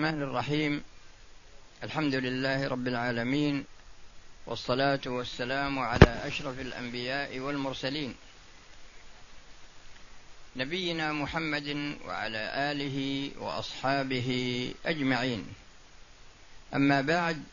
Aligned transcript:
الرحمن 0.00 0.22
الرحيم. 0.22 0.82
الحمد 1.82 2.14
لله 2.14 2.68
رب 2.68 2.88
العالمين 2.88 3.64
والصلاة 4.46 5.00
والسلام 5.06 5.78
على 5.78 6.26
أشرف 6.26 6.60
الأنبياء 6.60 7.38
والمرسلين. 7.38 8.14
نبينا 10.56 11.12
محمد 11.12 11.96
وعلى 12.04 12.72
آله 12.72 13.30
وأصحابه 13.38 14.28
أجمعين. 14.86 15.54
أما 16.74 17.00
بعد 17.00 17.44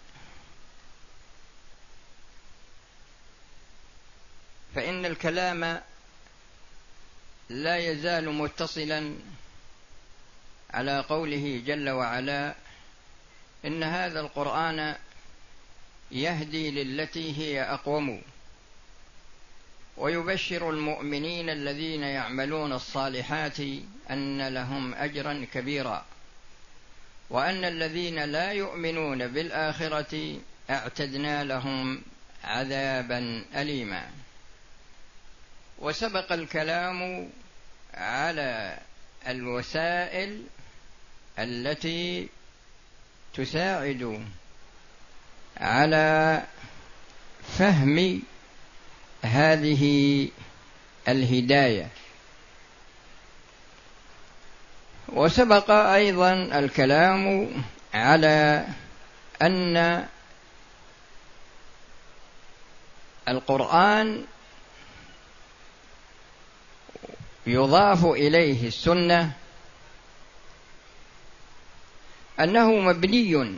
فإن 4.75 5.05
الكلام 5.05 5.81
لا 7.49 7.77
يزال 7.77 8.29
متصلا 8.29 9.15
على 10.73 10.99
قوله 10.99 11.63
جل 11.65 11.89
وعلا 11.89 12.55
إن 13.65 13.83
هذا 13.83 14.19
القرآن 14.19 14.95
يهدي 16.11 16.71
للتي 16.71 17.37
هي 17.37 17.63
أقوم 17.63 18.21
ويبشر 19.97 20.69
المؤمنين 20.69 21.49
الذين 21.49 22.03
يعملون 22.03 22.73
الصالحات 22.73 23.59
أن 24.11 24.47
لهم 24.47 24.93
أجرا 24.93 25.45
كبيرا 25.53 26.05
وأن 27.29 27.65
الذين 27.65 28.19
لا 28.19 28.51
يؤمنون 28.51 29.27
بالآخرة 29.27 30.39
أعتدنا 30.69 31.43
لهم 31.43 32.01
عذابا 32.43 33.45
أليما 33.55 34.09
وسبق 35.79 36.31
الكلام 36.31 37.29
على 37.93 38.79
الوسائل 39.27 40.43
التي 41.39 42.29
تساعد 43.33 44.25
على 45.57 46.43
فهم 47.57 48.21
هذه 49.23 50.27
الهداية. 51.07 51.87
وسبق 55.09 55.71
أيضا 55.71 56.33
الكلام 56.33 57.49
على 57.93 58.67
أن 59.41 60.07
القرآن 63.27 64.25
يضاف 67.47 68.05
إليه 68.05 68.67
السنة 68.67 69.31
أنه 72.39 72.71
مبني 72.71 73.55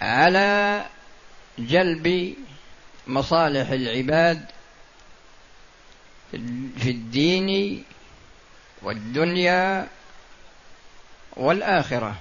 على 0.00 0.86
جلب 1.58 2.34
مصالح 3.06 3.68
العباد 3.70 4.44
في 6.80 6.90
الدين 6.90 7.84
والدنيا 8.82 9.88
والآخرة. 11.36 12.16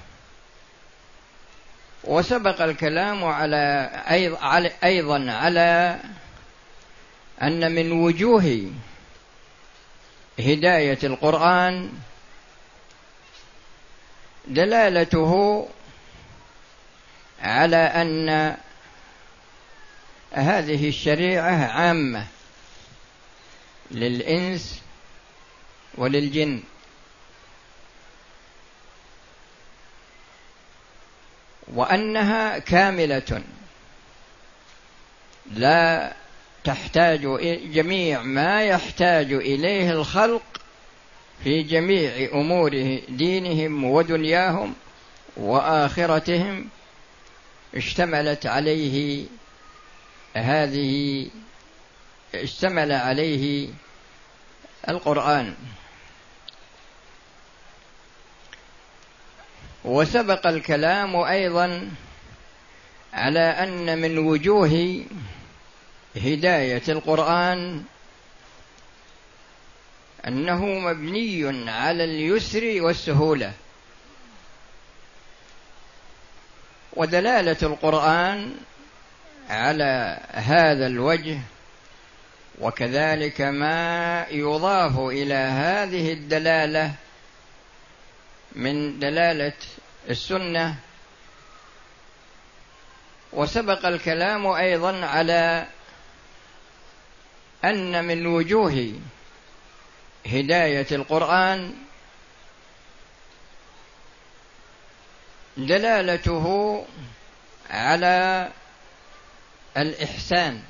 وسبق 2.04 2.62
الكلام 2.62 3.24
على 3.26 3.92
أيضا 4.84 5.32
على 5.32 6.00
أن 7.42 7.72
من 7.76 7.92
وجوه 7.92 8.72
هداية 10.40 11.00
القرآن 11.04 11.94
دلالته 14.48 15.68
على 17.42 17.78
أن 17.78 18.58
هذه 20.32 20.88
الشريعة 20.88 21.66
عامة 21.66 22.28
للإنس 23.92 24.82
وللجن. 25.96 26.64
وأنها 31.68 32.58
كاملة 32.60 33.44
لا 35.52 36.14
تحتاج 36.70 37.22
جميع 37.74 38.22
ما 38.22 38.64
يحتاج 38.64 39.34
إليه 39.34 39.92
الخلق 39.92 40.42
في 41.44 41.64
جميع 41.64 42.30
أمور 42.34 43.00
دينهم 43.10 43.84
ودنياهم 43.84 44.74
وآخرتهم 45.38 46.70
اشتملت 47.76 48.46
عليه 48.46 49.26
هذه 50.34 51.28
اشتمل 52.36 52.92
عليه 52.92 53.68
القرآن. 54.90 55.56
وسبق 59.86 60.48
الكلام 60.48 61.16
أيضا 61.16 61.92
على 63.14 63.40
أن 63.40 64.02
من 64.02 64.18
وجوه 64.18 65.04
هداية 66.16 66.82
القرآن 66.90 67.84
أنه 70.28 70.66
مبني 70.66 71.70
على 71.72 72.04
اليسر 72.04 72.78
والسهولة. 72.82 73.54
ودلالة 76.94 77.58
القرآن 77.64 78.56
على 79.50 80.20
هذا 80.32 80.88
الوجه 80.88 81.40
وكذلك 82.62 83.42
ما 83.42 84.26
يضاف 84.32 85.00
إلى 85.00 85.34
هذه 85.34 86.14
الدلالة 86.14 86.94
من 88.52 89.00
دلالة 89.00 89.54
السنة. 90.10 90.76
وسبق 93.34 93.86
الكلام 93.86 94.48
أيضا 94.48 95.06
على 95.06 95.68
أن 97.66 98.06
من 98.06 98.26
وجوه 98.28 98.94
هداية 100.26 100.88
القرآن 100.92 101.76
دلالته 105.58 106.86
على 107.70 108.50
الإحسان. 109.78 110.64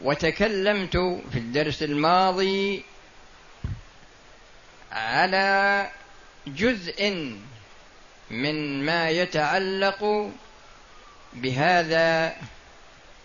وتكلمت 0.00 0.96
في 1.32 1.38
الدرس 1.38 1.82
الماضي 1.82 2.84
على 4.92 5.90
جزء 6.46 7.30
من 8.30 8.86
ما 8.86 9.10
يتعلق 9.10 10.30
بهذا 11.32 12.36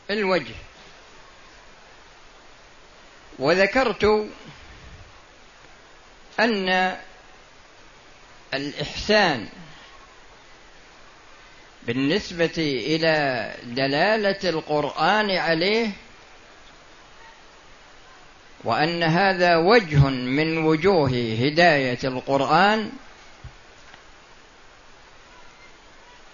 الوجه. 0.09 0.53
وذكرت 3.39 4.29
أن 6.39 6.97
الإحسان 8.53 9.47
بالنسبة 11.83 12.53
إلى 12.57 13.55
دلالة 13.63 14.49
القرآن 14.49 15.31
عليه 15.31 15.91
وأن 18.63 19.03
هذا 19.03 19.57
وجه 19.57 20.09
من 20.09 20.57
وجوه 20.57 21.09
هداية 21.41 21.99
القرآن 22.03 22.91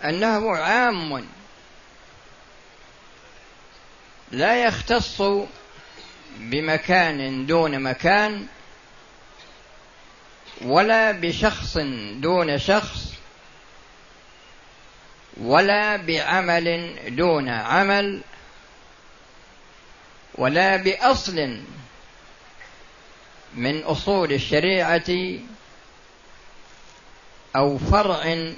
أنه 0.03 0.55
عام 0.55 1.27
لا 4.31 4.63
يختص 4.63 5.21
بمكان 6.39 7.45
دون 7.45 7.79
مكان 7.79 8.47
ولا 10.61 11.11
بشخص 11.11 11.77
دون 12.13 12.57
شخص 12.57 13.13
ولا 15.37 15.95
بعمل 15.95 16.95
دون 17.15 17.49
عمل 17.49 18.21
ولا 20.35 20.75
بأصل 20.75 21.59
من 23.53 23.83
أصول 23.83 24.33
الشريعة 24.33 25.39
أو 27.55 27.77
فرع 27.77 28.53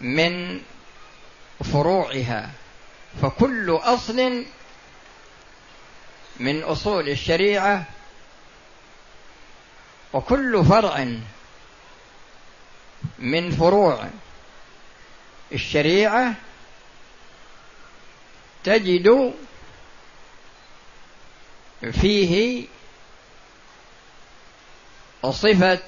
من 0.00 0.60
فروعها. 1.72 2.50
فكل 3.22 3.70
أصل 3.70 4.44
من 6.36 6.62
أصول 6.62 7.08
الشريعة 7.08 7.84
وكل 10.12 10.64
فرع 10.64 11.08
من 13.18 13.50
فروع 13.50 14.08
الشريعة 15.52 16.34
تجد 18.64 19.34
فيه 21.92 22.66
صفة 25.30 25.82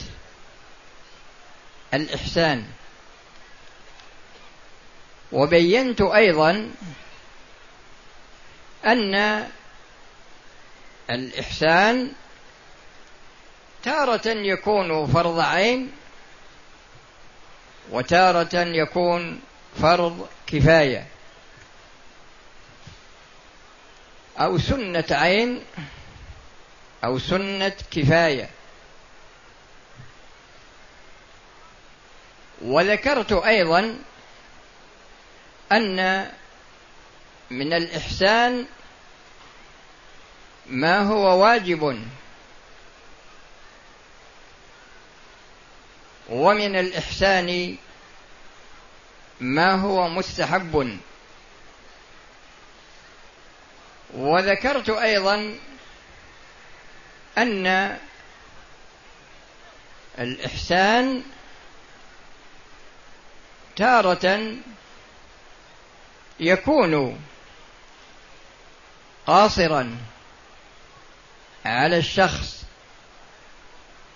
الإحسان. 1.95 2.67
وبينت 5.33 6.01
أيضا 6.01 6.71
أن 8.85 9.49
الإحسان 11.11 12.13
تارة 13.83 14.29
يكون 14.29 15.07
فرض 15.07 15.39
عين 15.41 15.93
وتارة 17.91 18.55
يكون 18.55 19.41
فرض 19.81 20.29
كفاية. 20.47 21.07
أو 24.39 24.59
سنة 24.59 25.05
عين 25.11 25.63
أو 27.05 27.19
سنة 27.19 27.77
كفاية. 27.91 28.51
وذكرت 32.63 33.33
أيضا 33.33 33.99
أن 35.73 36.31
من 37.51 37.73
الإحسان 37.73 38.67
ما 40.67 41.01
هو 41.03 41.43
واجب؟ 41.43 42.05
ومن 46.29 46.77
الإحسان 46.77 47.77
ما 49.41 49.75
هو 49.75 50.09
مستحب. 50.09 50.99
وذكرت 54.15 54.91
أيضا 54.91 55.55
أن 57.39 57.99
الإحسان 60.19 61.23
تارة 63.77 64.57
يكون 66.41 67.21
قاصرا. 69.27 69.97
على 71.65 71.97
الشخص 71.99 72.65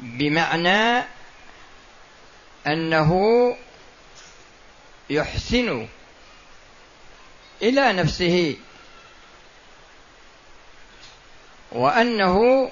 بمعنى 0.00 1.04
أنه 2.66 3.12
يحسن 5.10 5.88
إلى 7.62 7.92
نفسه 7.92 8.56
وأنه 11.72 12.70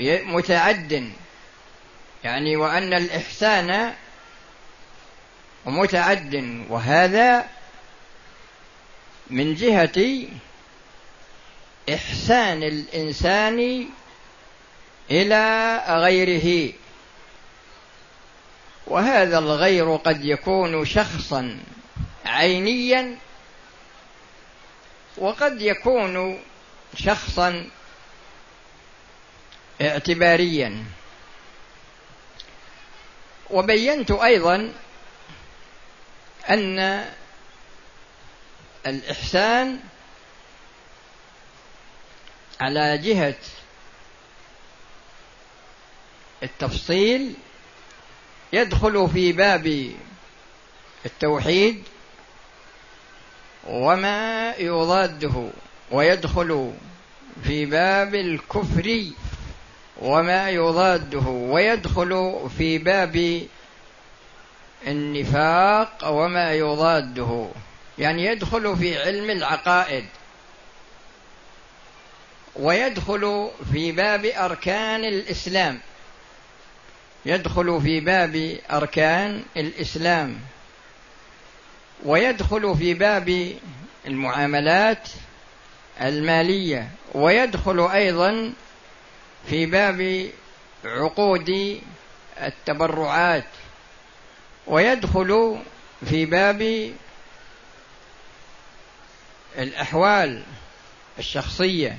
متعد 0.00 1.12
يعني 2.24 2.56
وأن 2.56 2.94
الإحسان 2.94 3.94
متعد 5.66 6.64
وهذا 6.68 7.48
من 9.30 9.54
جهة 9.54 10.26
إحسان 11.88 12.62
الإنسان 12.62 13.88
إلى 15.10 15.84
غيره. 15.88 16.72
وهذا 18.86 19.38
الغير 19.38 19.96
قد 19.96 20.24
يكون 20.24 20.84
شخصا 20.84 21.58
عينيا 22.26 23.18
وقد 25.16 25.62
يكون 25.62 26.42
شخصا 26.96 27.70
اعتباريا. 29.80 30.84
وبينت 33.50 34.10
أيضا 34.10 34.72
أن 36.50 37.04
الإحسان 38.86 39.80
على 42.60 42.98
جهة 42.98 43.34
التفصيل 46.42 47.34
يدخل 48.52 49.08
في 49.12 49.32
باب 49.32 49.92
التوحيد 51.06 51.82
وما 53.66 54.54
يضاده 54.58 55.48
ويدخل 55.90 56.72
في 57.44 57.66
باب 57.66 58.14
الكفر 58.14 59.04
وما 60.02 60.50
يضاده 60.50 61.28
ويدخل 61.28 62.40
في 62.58 62.78
باب 62.78 63.42
النفاق 64.86 65.98
وما 66.08 66.52
يضاده. 66.52 67.48
يعني 67.98 68.24
يدخل 68.26 68.76
في 68.76 69.02
علم 69.02 69.30
العقائد. 69.30 70.04
ويدخل 72.56 73.50
في 73.72 73.92
باب 73.92 74.24
أركان 74.24 75.04
الإسلام. 75.04 75.80
يدخل 77.26 77.80
في 77.82 78.00
باب 78.00 78.58
أركان 78.70 79.42
الإسلام. 79.56 80.40
ويدخل 82.04 82.76
في 82.78 82.94
باب 82.94 83.52
المعاملات 84.06 85.08
المالية. 86.00 86.88
ويدخل 87.14 87.90
أيضا 87.90 88.52
في 89.48 89.66
باب 89.66 90.30
عقود 90.84 91.80
التبرعات. 92.40 93.44
ويدخل 94.66 95.58
في 96.10 96.26
باب 96.26 96.92
الأحوال 99.58 100.42
الشخصية. 101.18 101.98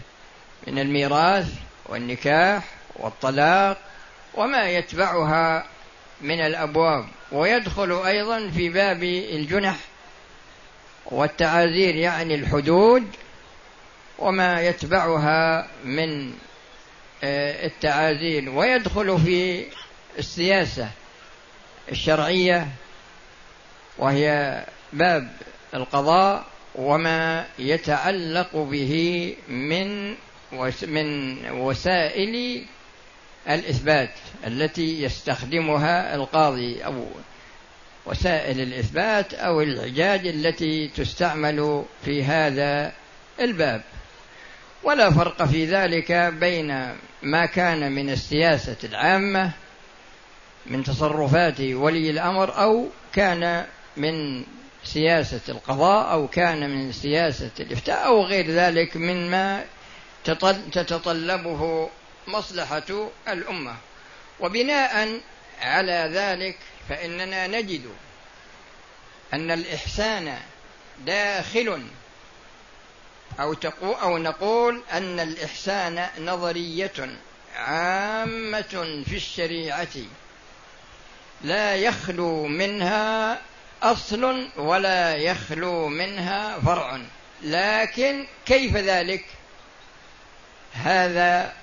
من 0.68 0.80
الميراث 0.80 1.54
والنكاح 1.86 2.64
والطلاق 2.96 3.78
وما 4.34 4.70
يتبعها 4.70 5.66
من 6.22 6.40
الأبواب. 6.40 7.06
ويدخل 7.32 7.92
أيضا 8.06 8.50
في 8.50 8.70
باب 8.70 9.04
الجنح 9.04 9.76
والتعازير 11.06 11.96
يعني 11.96 12.36
الحدود 12.36 13.08
وما 14.20 14.62
يتبعها 14.62 15.68
من 15.84 16.34
آه، 17.24 17.66
التعازير 17.66 18.50
ويدخل 18.50 19.20
في 19.20 19.66
السياسة 20.20 20.90
الشرعية 21.92 22.68
وهي 23.98 24.64
باب 24.94 25.32
القضاء 25.74 26.46
وما 26.76 27.46
يتعلق 27.60 28.56
به 28.56 29.36
من 29.48 30.16
من 30.88 31.38
وسائل 31.52 32.66
الإثبات 33.50 34.10
التي 34.48 35.04
يستخدمها 35.04 36.16
القاضي 36.16 36.86
أو 36.86 37.06
وسائل 38.06 38.60
الإثبات 38.60 39.34
أو 39.34 39.62
الإعجاج 39.62 40.28
التي 40.28 40.88
تستعمل 40.88 41.84
في 42.06 42.24
هذا 42.24 42.94
الباب. 43.40 43.82
ولا 44.84 45.10
فرق 45.10 45.44
في 45.44 45.66
ذلك 45.66 46.12
بين 46.12 46.96
ما 47.24 47.46
كان 47.46 47.92
من 47.92 48.10
السياسة 48.10 48.78
العامة 48.84 49.52
من 50.66 50.84
تصرفات 50.84 51.62
ولي 51.62 52.10
الأمر 52.10 52.62
أو 52.62 52.88
كان 53.14 53.66
من 53.98 54.44
سياسة 54.84 55.42
القضاء 55.50 56.12
أو 56.12 56.28
كان 56.28 56.70
من 56.70 56.92
سياسة 56.92 57.52
الإفتاء 57.60 58.06
أو 58.06 58.24
غير 58.24 58.52
ذلك 58.52 58.98
مما 58.98 59.64
تتطلبه 60.72 61.90
مصلحة 62.28 63.10
الأمة. 63.28 63.76
وبناء 64.40 65.22
على 65.62 66.10
ذلك 66.14 66.58
فإننا 66.90 67.48
نجد 67.48 67.86
أن 69.34 69.52
الإحسان 69.52 70.38
داخل 71.06 71.84
أو 73.40 73.54
تقو 73.54 73.92
أو 73.92 74.18
نقول 74.18 74.84
أن 74.92 75.20
الإحسان 75.20 76.08
نظرية 76.20 77.18
عامة 77.56 79.04
في 79.10 79.16
الشريعة. 79.16 79.96
لا 81.42 81.76
يخلو 81.76 82.46
منها 82.46 83.42
أصل 83.84 84.48
ولا 84.58 85.16
يخلو 85.16 85.88
منها 85.88 86.60
فرع. 86.60 87.02
لكن 87.44 88.26
كيف 88.46 88.76
ذلك؟ 88.76 89.26
هذا 90.84 91.54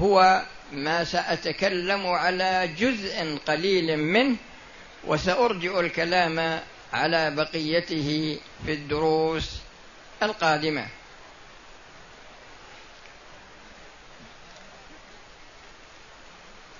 هو 0.00 0.42
ما 0.72 1.04
سأتكلم 1.04 2.06
على 2.06 2.68
جزء 2.78 3.38
قليل 3.46 3.96
منه 3.96 4.36
وسأرجئ 5.04 5.80
الكلام 5.80 6.60
على 6.92 7.30
بقيته 7.30 8.38
في 8.66 8.72
الدروس 8.72 9.56
القادمة. 10.22 10.86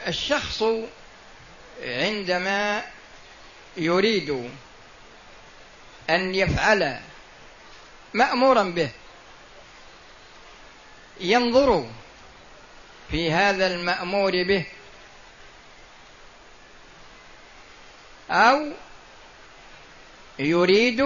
الشخص 0.07 0.63
عندما 1.83 2.83
يريد 3.77 4.51
أن 6.11 6.35
يفعل 6.35 7.01
مأمورا 8.15 8.63
به 8.63 8.91
ينظر 11.21 11.87
في 13.11 13.33
هذا 13.33 13.67
المأمور 13.67 14.33
به 14.43 14.65
أو 18.31 18.73
يريد 20.39 21.01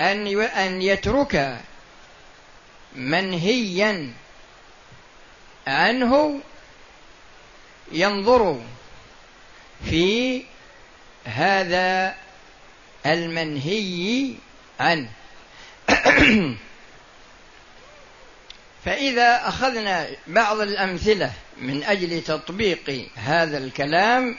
أن 0.00 0.40
أن 0.40 0.82
يترك 0.82 1.60
منهيا 2.94 4.12
عنه 5.66 6.40
ينظر 7.92 8.60
في 9.84 10.42
هذا 11.24 12.14
المنهي 13.06 14.34
عنه. 14.80 15.08
فإذا 18.86 19.48
أخذنا 19.48 20.08
بعض 20.26 20.60
الأمثلة 20.60 21.32
من 21.56 21.82
أجل 21.82 22.22
تطبيق 22.22 23.08
هذا 23.16 23.58
الكلام 23.58 24.36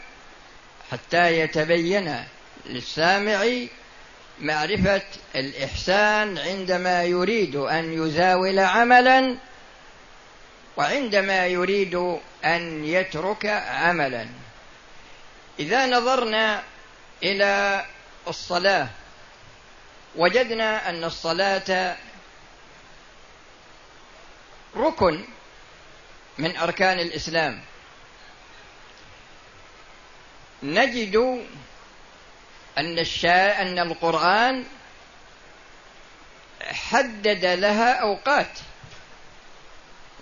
حتى 0.91 1.39
يتبين 1.39 2.23
للسامع 2.65 3.45
معرفة 4.39 5.01
الإحسان 5.35 6.37
عندما 6.37 7.03
يريد 7.03 7.55
أن 7.55 7.93
يزاول 7.93 8.59
عملا 8.59 9.37
وعندما 10.77 11.47
يريد 11.47 11.95
أن 12.45 12.85
يترك 12.85 13.45
عملا. 13.69 14.27
إذا 15.59 15.85
نظرنا 15.85 16.63
إلى 17.23 17.85
الصلاة 18.27 18.87
وجدنا 20.15 20.89
أن 20.89 21.03
الصلاة 21.03 21.95
ركن 24.77 25.23
من 26.37 26.57
أركان 26.57 26.99
الإسلام. 26.99 27.61
نجد 30.63 31.15
أن 32.77 32.99
الشاء 32.99 33.61
أن 33.61 33.79
القرآن 33.79 34.63
حدد 36.61 37.45
لها 37.45 37.93
أوقات 37.93 38.59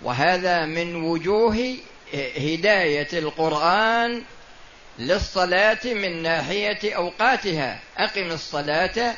وهذا 0.02 0.64
من 0.64 0.94
وجوه 0.94 1.76
هداية 2.36 3.08
القرآن 3.12 4.22
للصلاة 4.98 5.80
من 5.84 6.22
ناحية 6.22 6.94
أوقاتها. 6.96 7.80
أقم 7.98 8.30
الصلاة 8.30 9.14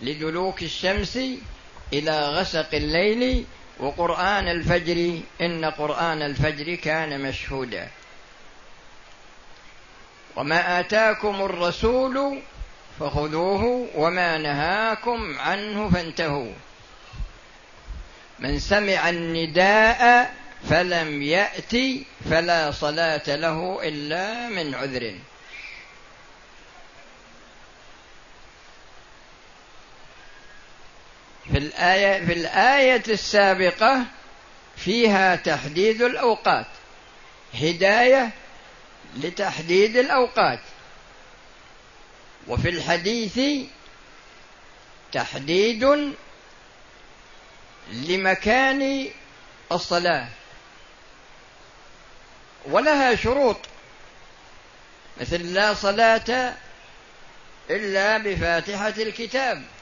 لدلوك 0.00 0.62
الشمس 0.62 1.18
إلى 1.92 2.20
غسق 2.20 2.74
الليل 2.74 3.46
وقرآن 3.78 4.48
الفجر 4.48 5.20
إن 5.40 5.64
قرآن 5.64 6.22
الفجر 6.22 6.74
كان 6.74 7.20
مشهودا. 7.20 7.88
وما 10.36 10.80
آتاكم 10.80 11.42
الرسول 11.42 12.38
فخذوه 13.00 13.88
وما 13.94 14.38
نهاكم 14.38 15.38
عنه 15.38 15.90
فانتهوا. 15.90 16.52
من 18.38 18.58
سمع 18.58 19.08
النداء 19.08 20.34
فلم 20.70 21.22
يأت 21.22 21.72
فلا 22.30 22.70
صلاة 22.70 23.36
له 23.36 23.88
إلا 23.88 24.48
من 24.48 24.74
عذر. 24.74 25.14
في 31.58 31.64
الآية 31.64 32.26
في 32.26 32.32
الآية 32.32 33.02
السابقة 33.08 34.04
فيها 34.76 35.36
تحديد 35.36 36.02
الأوقات. 36.02 36.66
هداية 37.54 38.30
لتحديد 39.16 39.96
الأوقات. 39.96 40.60
وفي 42.48 42.68
الحديث 42.68 43.40
تحديد 45.12 46.14
لمكان 47.92 49.10
الصلاة. 49.72 50.28
ولها 52.66 53.14
شروط. 53.14 53.58
مثل 55.20 55.54
لا 55.54 55.74
صلاة 55.74 56.54
إلا 57.70 58.18
بفاتحة 58.18 58.94
الكتاب. 58.98 59.77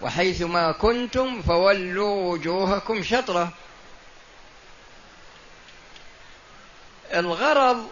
وحيثما 0.00 0.72
كنتم 0.72 1.42
فولوا 1.42 2.32
وجوهكم 2.32 3.02
شطرة. 3.02 3.52
الغرض 7.14 7.90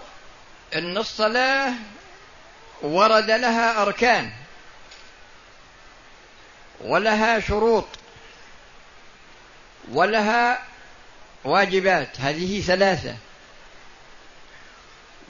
أن 0.74 0.96
الصلاة 0.96 1.72
ورد 2.82 3.30
لها 3.30 3.82
أركان 3.82 4.30
ولها 6.80 7.40
شروط 7.40 7.86
ولها 9.92 10.62
واجبات 11.44 12.20
هذه 12.20 12.60
ثلاثة. 12.60 13.16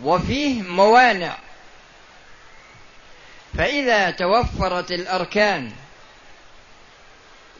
وفيه 0.02 0.62
موانع. 0.62 1.36
فإذا 3.58 4.10
توفرت 4.10 4.92
الأركان 4.92 5.72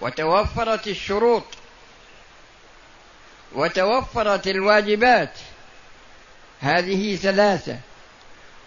وتوفرت 0.02 0.87
الشروط 0.88 1.44
وتوفرت 3.52 4.47
الواجبات. 4.47 5.32
هذه 6.61 7.16
ثلاثة. 7.16 7.78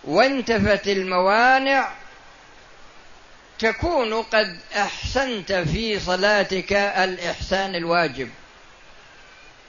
وانتفت 0.03 0.87
الموانع. 0.87 1.91
تكون 3.59 4.13
قد 4.13 4.59
أحسنت 4.75 5.53
في 5.53 5.99
صلاتك 5.99 6.73
الإحسان 6.73 7.75
الواجب. 7.75 8.29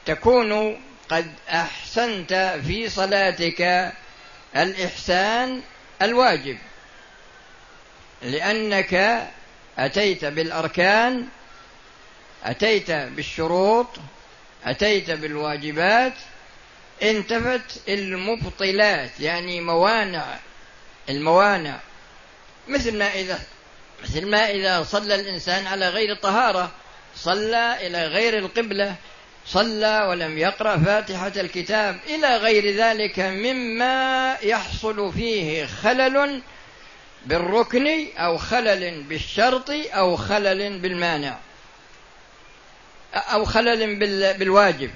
تكون 0.06 0.80
قد 1.08 1.32
أحسنت 1.50 2.60
في 2.66 2.88
صلاتك 2.88 3.92
الإحسان 4.56 5.60
الواجب. 6.02 6.58
لأنك 8.22 9.22
أتيت 9.78 10.24
بالأركان 10.24 11.28
أتيت 12.44 12.90
بالشروط 12.90 13.86
أتيت 14.64 15.10
بالواجبات 15.10 16.14
انتفت 17.02 17.88
المبطلات 17.88 19.20
يعني 19.20 19.60
موانع 19.60 20.24
الموانع. 21.08 21.80
مثل 22.68 22.98
ما 22.98 23.14
إذا 23.14 23.40
مثل 24.02 24.26
ما 24.26 24.50
إذا 24.50 24.82
صلى 24.82 25.14
الإنسان 25.14 25.66
على 25.66 25.88
غير 25.88 26.14
طهارة 26.14 26.70
صلى 27.16 27.86
إلى 27.86 28.06
غير 28.06 28.38
القبلة 28.38 28.94
صلى 29.46 30.06
ولم 30.08 30.38
يقرأ 30.38 30.76
فاتحة 30.76 31.32
الكتاب 31.36 31.98
إلى 32.06 32.36
غير 32.36 32.76
ذلك 32.76 33.20
مما 33.20 34.36
يحصل 34.42 35.12
فيه 35.12 35.66
خلل 35.66 36.42
بالركن 37.26 38.06
أو 38.16 38.38
خلل 38.38 39.02
بالشرط 39.02 39.70
أو 39.70 40.16
خلل 40.16 40.78
بالمانع. 40.78 41.38
أو 43.16 43.44
خلل 43.44 43.96
بالواجب. 44.38 44.90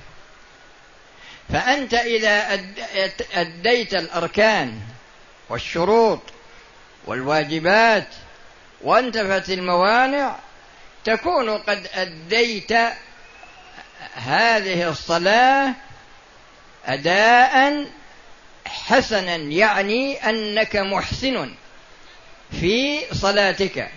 فأنت 1.52 1.94
إذا 1.94 2.60
أديت 3.34 3.94
الأركان 3.94 4.80
والشروط 5.48 6.20
والواجبات 7.06 8.08
وانتفت 8.80 9.50
الموانع 9.50 10.36
تكون 11.04 11.58
قد 11.58 11.88
أديت 11.94 12.72
هذه 14.14 14.88
الصلاة 14.88 15.72
أداء 16.86 17.86
حسنا 18.66 19.36
يعني 19.36 20.30
أنك 20.30 20.76
محسن 20.76 21.54
في 22.60 23.00
صلاتك. 23.14 23.90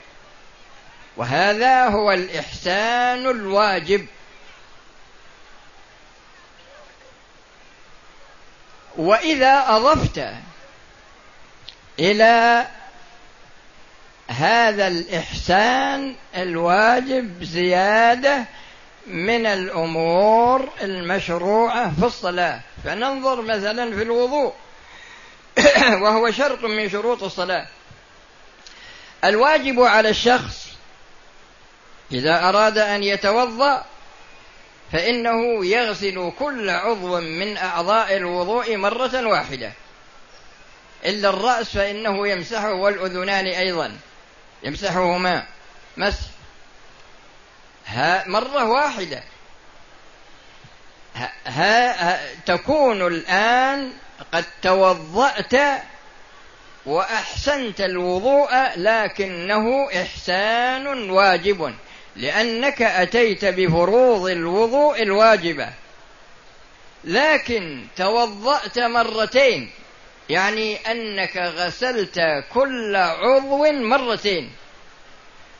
وهذا 1.17 1.87
هو 1.87 2.11
الإحسان 2.11 3.29
الواجب. 3.29 4.05
وإذا 8.97 9.63
أضفت 9.67 10.25
إلى 11.99 12.67
هذا 14.27 14.87
الإحسان 14.87 16.15
الواجب 16.35 17.43
زيادة 17.43 18.45
من 19.07 19.45
الأمور 19.45 20.69
المشروعة 20.81 21.91
في 21.99 22.05
الصلاة. 22.05 22.61
فننظر 22.83 23.41
مثلا 23.41 23.95
في 23.95 24.01
الوضوء. 24.01 24.53
وهو 26.03 26.31
شرط 26.31 26.63
من 26.63 26.89
شروط 26.89 27.23
الصلاة. 27.23 27.67
الواجب 29.23 29.81
على 29.81 30.09
الشخص 30.09 30.62
إذا 32.11 32.49
أراد 32.49 32.77
أن 32.77 33.03
يتوضأ 33.03 33.85
فإنه 34.91 35.65
يغسل 35.65 36.31
كل 36.39 36.69
عضو 36.69 37.19
من 37.19 37.57
أعضاء 37.57 38.17
الوضوء 38.17 38.77
مرة 38.77 39.27
واحدة. 39.27 39.71
إلا 41.05 41.29
الرأس 41.29 41.69
فإنه 41.69 42.27
يمسحه 42.27 42.73
والأذنان 42.73 43.45
أيضا. 43.45 43.97
يمسحهما. 44.63 45.45
مسح 45.97 46.27
مرة 48.27 48.63
واحدة. 48.65 49.23
ها, 51.15 51.31
ها 51.45 52.19
تكون 52.45 53.07
الآن 53.07 53.91
قد 54.33 54.45
توضأت 54.61 55.83
وأحسنت 56.85 57.81
الوضوء 57.81 58.49
لكنه 58.75 59.89
إحسان 60.01 61.09
واجب. 61.09 61.75
لأنك 62.15 62.81
أتيت 62.81 63.45
بفروض 63.45 64.29
الوضوء 64.29 65.01
الواجبة. 65.01 65.69
لكن 67.03 67.85
توضأت 67.95 68.79
مرتين 68.79 69.71
يعني 70.29 70.91
أنك 70.91 71.37
غسلت 71.37 72.43
كل 72.53 72.95
عضو 72.95 73.71
مرتين 73.71 74.51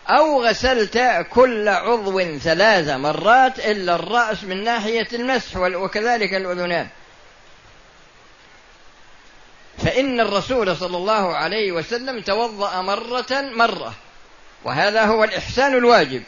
أو 0.10 0.46
غسلت 0.46 1.26
كل 1.30 1.70
عضو 1.70 2.38
ثلاث 2.38 2.90
مرات 2.90 3.60
إلا 3.60 3.96
الرأس 3.96 4.44
من 4.44 4.64
ناحية 4.64 5.08
المسح 5.14 5.58
وكذلك 5.58 6.34
الأذنان. 6.34 6.88
فإن 9.78 10.20
الرسول 10.20 10.78
صلى 10.78 10.98
الله 10.98 11.36
عليه 11.36 11.72
وسلم 11.72 12.22
توضأ 12.22 12.82
مرة 12.82 13.42
مرة 13.42 13.94
وهذا 14.64 15.06
هو 15.06 15.24
الإحسان 15.24 15.74
الواجب. 15.78 16.24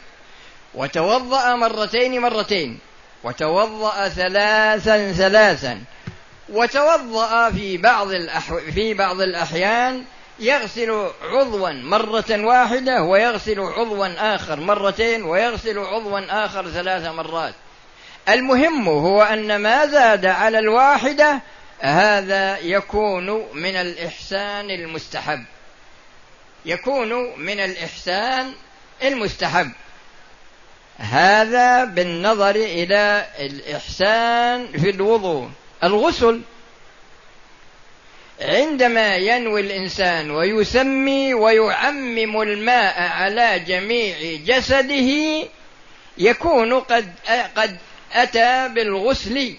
وتوضأ 0.76 1.54
مرتين 1.54 2.20
مرتين 2.20 2.78
وتوضأ 3.24 4.08
ثلاثا 4.08 5.12
ثلاثا 5.12 5.82
وتوضأ 6.48 7.50
في 7.50 7.76
بعض 7.76 8.10
الأحو... 8.10 8.60
في 8.60 8.94
بعض 8.94 9.20
الأحيان 9.20 10.04
يغسل 10.38 11.08
عضوا 11.22 11.70
مرة 11.70 12.24
واحدة 12.30 13.02
ويغسل 13.02 13.60
عضوا 13.60 14.34
آخر 14.34 14.60
مرتين 14.60 15.22
ويغسل 15.22 15.78
عضوا 15.78 16.44
آخر 16.44 16.70
ثلاث 16.70 17.06
مرات. 17.06 17.54
المهم 18.28 18.88
هو 18.88 19.22
أن 19.22 19.56
ما 19.56 19.86
زاد 19.86 20.26
على 20.26 20.58
الواحدة 20.58 21.40
هذا 21.80 22.58
يكون 22.58 23.46
من 23.52 23.76
الإحسان 23.76 24.70
المستحب. 24.70 25.44
يكون 26.64 27.40
من 27.40 27.60
الإحسان 27.60 28.52
المستحب. 29.02 29.72
هذا 30.98 31.84
بالنظر 31.84 32.56
إلى 32.56 33.26
الإحسان 33.38 34.68
في 34.80 34.90
الوضوء. 34.90 35.50
الغسل 35.84 36.40
عندما 38.40 39.16
ينوي 39.16 39.60
الإنسان 39.60 40.30
ويسمي 40.30 41.34
ويعمم 41.34 42.42
الماء 42.42 43.02
على 43.02 43.58
جميع 43.58 44.16
جسده 44.44 45.48
يكون 46.18 46.80
قد 46.80 47.12
قد 47.56 47.76
أتى 48.12 48.68
بالغسل. 48.68 49.56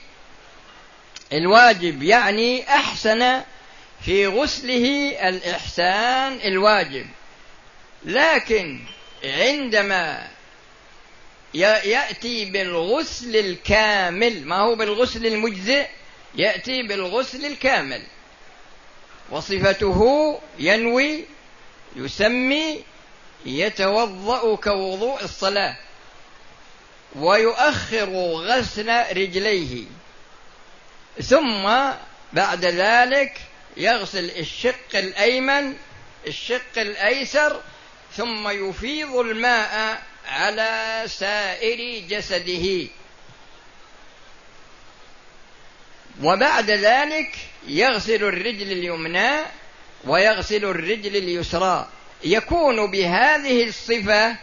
الواجب 1.33 2.03
يعني 2.03 2.69
أحسن 2.69 3.41
في 4.05 4.27
غسله 4.27 5.15
الإحسان 5.29 6.39
الواجب. 6.45 7.05
لكن 8.05 8.79
عندما 9.23 10.27
يأتي 11.53 12.45
بالغسل 12.45 13.35
الكامل. 13.35 14.47
ما 14.47 14.55
هو 14.55 14.75
بالغسل 14.75 15.25
المجزئ؟ 15.25 15.87
يأتي 16.35 16.83
بالغسل 16.83 17.45
الكامل. 17.45 18.03
وصفته 19.29 20.39
ينوي 20.59 21.25
يسمي 21.95 22.83
يتوضأ 23.45 24.55
كوضوء 24.55 25.23
الصلاة 25.23 25.77
ويؤخر 27.15 28.09
غسل 28.35 29.17
رجليه. 29.17 29.85
ثم 31.21 31.69
بعد 32.33 32.65
ذلك 32.65 33.41
يغسل 33.77 34.31
الشق 34.31 34.95
الأيمن 34.95 35.75
الشق 36.27 36.77
الأيسر 36.77 37.61
ثم 38.15 38.49
يفيض 38.49 39.15
الماء 39.15 40.01
على 40.27 41.03
سائر 41.07 42.07
جسده. 42.07 42.87
وبعد 46.23 46.69
ذلك 46.69 47.35
يغسل 47.67 48.23
الرجل 48.23 48.71
اليمنى 48.71 49.31
ويغسل 50.05 50.65
الرجل 50.65 51.15
اليسرى. 51.15 51.87
يكون 52.23 52.91
بهذه 52.91 53.63
الصفة 53.63 54.35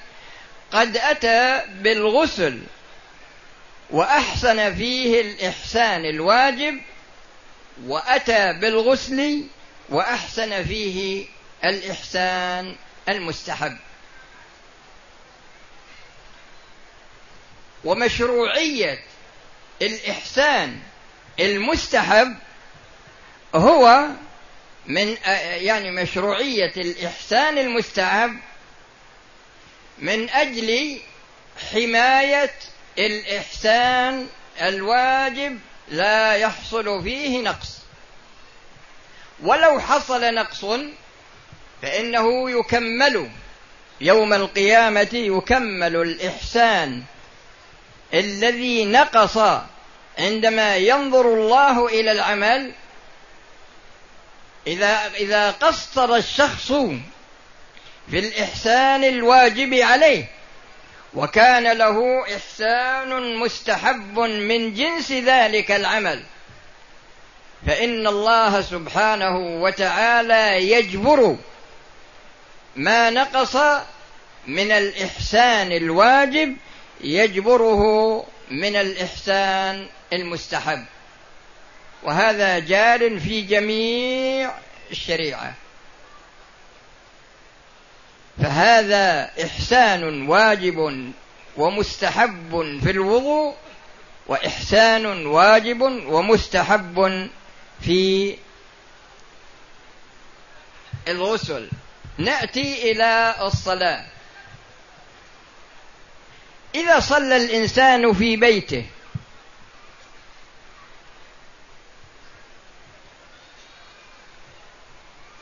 قد 0.73 0.97
أتى 0.97 1.63
بالغسل 1.83 2.63
وأحسن 3.91 4.75
فيه 4.75 5.21
الإحسان 5.21 6.05
الواجب 6.05 6.81
وأتى 7.87 8.53
بالغسل 8.53 9.45
وأحسن 9.89 10.65
فيه 10.65 11.27
الإحسان 11.65 12.77
المستحب. 13.09 13.77
ومشروعية 17.85 18.99
الإحسان 19.83 20.79
المستحب 21.41 22.37
هو 23.55 24.07
من 24.87 25.17
يعني 25.43 25.91
مشروعية 25.91 26.73
الإحسان 26.77 27.59
المستحب 27.59 28.37
من 29.99 30.31
أجل 30.31 31.01
حماية 31.73 32.55
الإحسان 32.99 34.27
الواجب 34.61 35.59
لا 35.89 36.35
يحصل 36.35 37.03
فيه 37.03 37.43
نقص. 37.43 37.79
ولو 39.43 39.81
حصل 39.81 40.35
نقص 40.35 40.65
فإنه 41.83 42.51
يكمل 42.51 43.31
يوم 44.01 44.33
القيامة 44.33 45.09
يكمل 45.13 45.97
الإحسان 45.97 47.03
الذي 48.15 48.85
نقص 48.85 49.39
عندما 50.19 50.77
ينظر 50.77 51.35
الله 51.35 51.87
إلى 51.87 52.13
العمل 52.13 52.73
إذا 54.67 55.11
إذا 55.15 55.51
قصر 55.51 56.15
الشخص 56.17 56.73
في 58.11 58.19
الإحسان 58.19 59.05
الواجب 59.05 59.75
عليه 59.75 60.25
وكان 61.15 61.73
له 61.73 62.25
إحسان 62.37 63.37
مستحب 63.37 64.19
من 64.19 64.75
جنس 64.75 65.13
ذلك 65.13 65.71
العمل 65.71 66.23
فإن 67.67 68.07
الله 68.07 68.61
سبحانه 68.61 69.37
وتعالى 69.63 70.71
يجبر 70.71 71.37
ما 72.77 73.11
نقص 73.11 73.57
من 74.47 74.73
الإحسان 74.73 75.73
الواجب 75.73 76.57
يجبره 77.01 78.25
من 78.51 78.77
الإحسان 78.77 79.87
المستحب. 80.13 80.85
وهذا 82.03 82.59
جار 82.59 83.21
في 83.21 83.41
جميع 83.41 84.55
الشريعة. 84.91 85.55
فهذا 88.43 89.31
إحسان 89.45 90.29
واجب 90.29 91.13
ومستحب 91.57 92.81
في 92.83 92.91
الوضوء 92.91 93.55
وإحسان 94.27 95.27
واجب 95.27 95.81
ومستحب 95.83 97.29
في 97.81 98.37
الغسل. 101.09 101.69
نأتي 102.19 102.93
إلى 102.93 103.35
الصلاة. 103.41 104.05
إذا 106.75 107.01
صلى 107.01 107.37
الإنسان 107.37 108.15
في 108.15 108.37
بيته. 108.37 108.87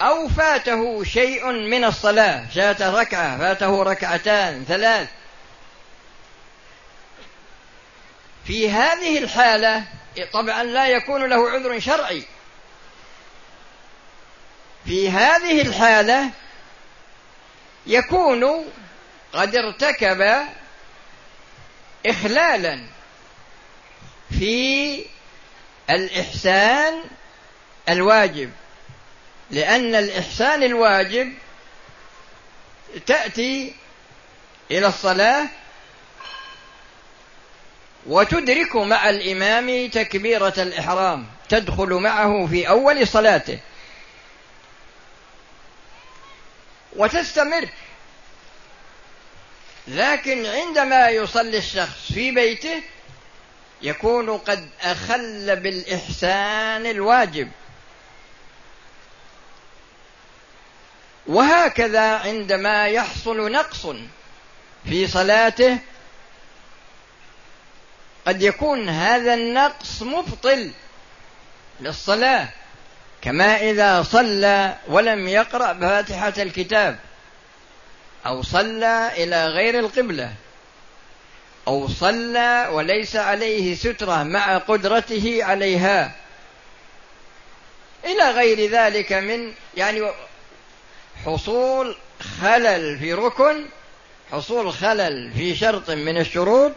أو 0.01 0.29
فاته 0.29 1.05
شيء 1.05 1.53
من 1.53 1.85
الصلاة. 1.85 2.47
فات 2.55 2.83
ركعة 2.83 3.39
فاته 3.39 3.83
ركعتان 3.83 4.65
ثلاث. 4.69 5.09
في 8.45 8.71
هذه 8.71 9.19
الحالة 9.19 9.85
طبعا 10.33 10.63
لا 10.63 10.87
يكون 10.87 11.27
له 11.27 11.51
عذر 11.51 11.81
شرعي. 11.81 12.25
في 14.85 15.11
هذه 15.11 15.63
الحالة 15.63 16.31
يكون 17.87 18.65
قد 19.33 19.57
ارتكب 19.57 20.47
إخلالا 22.07 22.81
في 24.39 25.05
الإحسان 25.91 27.03
الواجب 27.89 28.51
لأن 29.51 29.95
الإحسان 29.95 30.63
الواجب 30.63 31.33
تأتي 33.07 33.75
إلى 34.71 34.87
الصلاة 34.87 35.47
وتدرك 38.07 38.77
مع 38.77 39.11
الإمام 39.11 39.91
تكبيرة 39.91 40.55
الإحرام 40.59 41.27
تدخل 41.49 41.89
معه 41.93 42.47
في 42.47 42.69
أول 42.69 43.09
صلاته 43.09 43.59
وتستمر 46.97 47.69
لكن 49.89 50.47
عندما 50.47 51.09
يصلي 51.09 51.59
الشخص 51.59 52.13
في 52.13 52.31
بيته 52.31 52.83
يكون 53.83 54.39
قد 54.39 54.69
أخل 54.83 55.57
بالإحسان 55.57 56.87
الواجب. 56.87 57.51
وهكذا 61.27 62.17
عندما 62.19 62.87
يحصل 62.87 63.53
نقص 63.53 63.87
في 64.85 65.07
صلاته 65.07 65.79
قد 68.27 68.43
يكون 68.43 68.89
هذا 68.89 69.35
النقص 69.35 70.03
مبطل 70.03 70.71
للصلاة 71.81 72.49
كما 73.23 73.71
إذا 73.71 74.03
صلى 74.03 74.77
ولم 74.89 75.29
يقرأ 75.29 75.75
فاتحة 75.75 76.33
الكتاب. 76.39 76.99
أو 78.27 78.43
صلى 78.43 79.11
إلى 79.17 79.47
غير 79.47 79.79
القبلة 79.79 80.33
أو 81.69 81.89
صلى 81.89 82.69
وليس 82.73 83.17
عليه 83.17 83.75
سترة 83.75 84.23
مع 84.23 84.59
قدرته 84.59 85.45
عليها. 85.45 86.13
إلى 88.05 88.31
غير 88.31 88.71
ذلك 88.71 89.13
من 89.13 89.53
يعني 89.77 90.11
حصول 91.27 91.97
خلل 92.41 92.99
في 92.99 93.15
ركن 93.15 93.67
حصول 94.33 94.73
خلل 94.73 95.33
في 95.37 95.57
شرط 95.57 95.91
من 95.91 96.19
الشروط 96.19 96.73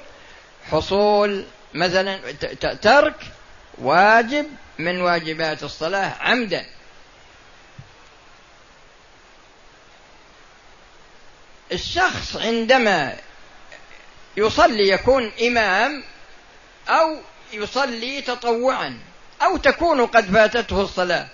حصول 0.71 1.45
مثلا 1.73 2.19
ترك 2.81 3.15
واجب 3.77 4.45
من 4.79 5.01
واجبات 5.01 5.63
الصلاة 5.63 6.13
عمدا. 6.19 6.65
الشخص 11.75 12.35
عندما 12.35 13.17
يصلي 14.37 14.89
يكون 14.89 15.31
إمام 15.47 16.03
أو 16.89 17.17
يصلي 17.53 18.21
تطوعا 18.21 18.99
أو 19.41 19.57
تكون 19.57 20.05
قد 20.05 20.31
فاتته 20.31 20.81
الصلاة. 20.81 21.27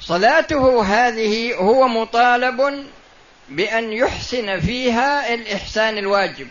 صلاته 0.00 0.84
هذه 0.84 1.54
هو 1.54 1.88
مطالب 1.88 2.86
بأن 3.48 3.92
يحسن 3.92 4.60
فيها 4.60 5.34
الإحسان 5.34 5.98
الواجب. 5.98 6.48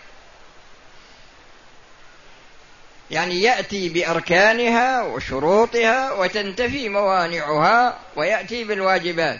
يعني 3.11 3.41
يأتي 3.41 3.89
بأركانها 3.89 5.01
وشروطها 5.01 6.11
وتنتفي 6.11 6.89
موانعها 6.89 7.99
ويأتي 8.15 8.63
بالواجبات. 8.63 9.39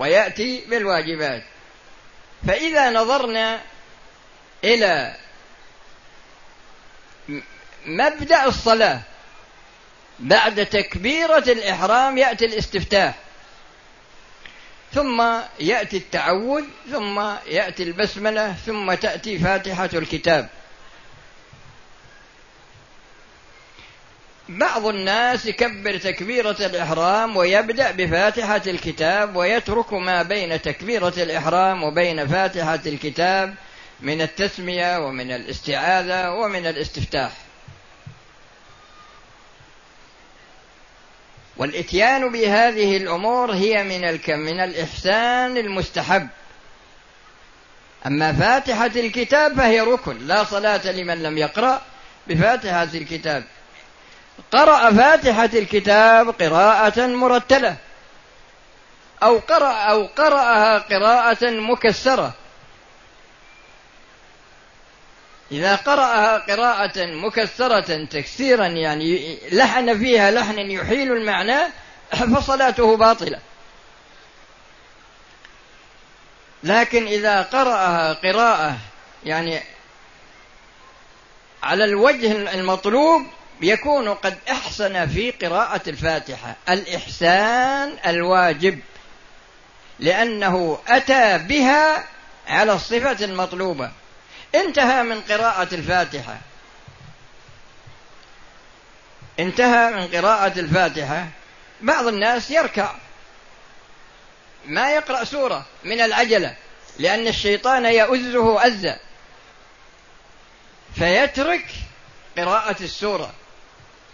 ويأتي 0.00 0.64
بالواجبات. 0.68 1.42
فإذا 2.46 2.90
نظرنا 2.90 3.60
إلى 4.64 5.16
مبدأ 7.86 8.44
الصلاة. 8.44 9.00
بعد 10.18 10.66
تكبيرة 10.66 11.38
الإحرام 11.38 12.18
يأتي 12.18 12.44
الاستفتاح. 12.44 13.14
ثم 14.94 15.22
يأتي 15.60 15.96
التعوذ 15.96 16.64
ثم 16.90 17.20
يأتي 17.46 17.82
البسملة 17.82 18.52
ثم 18.66 18.94
تأتي 18.94 19.38
فاتحة 19.38 19.90
الكتاب. 19.94 20.48
بعض 24.50 24.86
الناس 24.86 25.46
يكبر 25.46 25.96
تكبيرة 25.96 26.56
الإحرام 26.60 27.36
ويبدأ 27.36 27.90
بفاتحة 27.90 28.62
الكتاب 28.66 29.36
ويترك 29.36 29.92
ما 29.92 30.22
بين 30.22 30.62
تكبيرة 30.62 31.12
الإحرام 31.16 31.82
وبين 31.82 32.28
فاتحة 32.28 32.80
الكتاب 32.86 33.54
من 34.00 34.20
التسمية 34.20 35.06
ومن 35.06 35.32
الاستعاذة 35.32 36.30
ومن 36.30 36.66
الاستفتاح. 36.66 37.32
والإتيان 41.56 42.32
بهذه 42.32 42.96
الأمور 42.96 43.52
هي 43.52 43.82
من 43.84 44.04
الكم 44.04 44.38
من 44.38 44.60
الإحسان 44.60 45.56
المستحب. 45.56 46.28
أما 48.06 48.32
فاتحة 48.32 48.90
الكتاب 48.96 49.56
فهي 49.56 49.80
ركن 49.80 50.18
لا 50.18 50.44
صلاة 50.44 50.92
لمن 50.92 51.22
لم 51.22 51.38
يقرأ 51.38 51.82
بفاتحة 52.26 52.88
الكتاب. 52.94 53.44
قرأ 54.52 54.92
فاتحة 54.92 55.50
الكتاب 55.54 56.30
قراءة 56.30 57.06
مرتلة. 57.06 57.76
أو 59.22 59.38
قرأ 59.38 59.72
أو 59.72 60.06
قرأها 60.06 60.78
قراءة 60.78 61.50
مكسرة. 61.50 62.34
إذا 65.52 65.76
قرأها 65.76 66.38
قراءة 66.38 67.06
مكسرة 67.06 68.04
تكسيرا 68.04 68.66
يعني 68.66 69.38
لحن 69.52 69.98
فيها 69.98 70.30
لحن 70.30 70.58
يحيل 70.58 71.12
المعنى 71.12 71.58
فصلاته 72.36 72.96
باطلة. 72.96 73.38
لكن 76.62 77.06
إذا 77.06 77.42
قرأها 77.42 78.12
قراءة 78.12 78.78
يعني 79.24 79.60
على 81.62 81.84
الوجه 81.84 82.54
المطلوب 82.54 83.26
يكون 83.62 84.08
قد 84.08 84.38
أحسن 84.50 85.08
في 85.08 85.30
قراءة 85.30 85.80
الفاتحة. 85.88 86.56
الإحسان 86.68 87.96
الواجب 88.06 88.80
لأنه 89.98 90.78
أتى 90.88 91.38
بها 91.38 92.04
على 92.48 92.72
الصفة 92.72 93.24
المطلوبة. 93.24 93.90
انتهى 94.54 95.02
من 95.02 95.20
قراءة 95.20 95.74
الفاتحة. 95.74 96.38
انتهى 99.40 99.90
من 99.90 100.06
قراءة 100.06 100.58
الفاتحة. 100.60 101.26
بعض 101.80 102.06
الناس 102.06 102.50
يركع. 102.50 102.94
ما 104.66 104.92
يقرأ 104.92 105.24
سورة 105.24 105.66
من 105.84 106.00
العجلة 106.00 106.56
لأن 106.98 107.28
الشيطان 107.28 107.84
يؤزه 107.84 108.66
أزا. 108.66 108.98
فيترك 110.94 111.66
قراءة 112.38 112.82
السورة. 112.82 113.32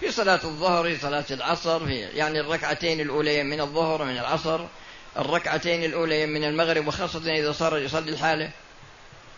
في 0.00 0.10
صلاة 0.10 0.40
الظهر 0.44 0.84
في 0.84 1.00
صلاة 1.00 1.24
العصر 1.30 1.86
في 1.86 2.00
يعني 2.00 2.40
الركعتين 2.40 3.00
الأوليين 3.00 3.46
من 3.46 3.60
الظهر 3.60 4.04
من 4.04 4.18
العصر 4.18 4.60
الركعتين 5.18 5.84
الأوليين 5.84 6.28
من 6.28 6.44
المغرب 6.44 6.86
وخاصة 6.86 7.32
إذا 7.32 7.52
صار 7.52 7.78
يصلي 7.78 8.10
الحالة 8.10 8.50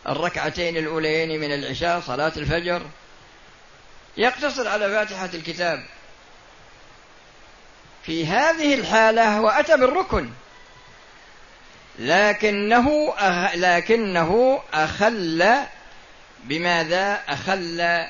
الركعتين 0.09 0.77
الأوليين 0.77 1.41
من 1.41 1.55
العشاء 1.55 2.01
صلاة 2.01 2.33
الفجر. 2.37 2.83
يقتصر 4.17 4.69
على 4.69 4.89
فاتحة 4.89 5.31
الكتاب. 5.35 5.85
في 8.03 8.27
هذه 8.27 8.75
الحالة 8.75 9.39
هو 9.39 9.49
أتى 9.49 9.77
بالركن. 9.77 10.31
لكنه 11.99 13.15
أخ... 13.19 13.55
لكنه 13.55 14.63
أخل 14.75 15.57
بماذا؟ 16.45 17.21
أخل 17.29 18.07